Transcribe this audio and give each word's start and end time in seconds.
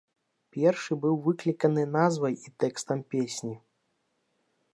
Першы 0.55 0.97
быў 1.03 1.15
выкліканы 1.27 1.83
назвай 1.99 2.33
і 2.49 2.57
тэкстам 2.65 2.99
песні. 3.15 3.55